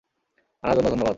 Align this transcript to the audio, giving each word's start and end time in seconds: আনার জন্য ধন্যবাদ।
আনার 0.63 0.75
জন্য 0.77 0.87
ধন্যবাদ। 0.87 1.09